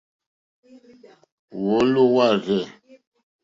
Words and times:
Wɔ́ɔ́lɔ̀ 1.63 2.05
wâ 2.13 2.25
rzɛ̂. 2.43 2.63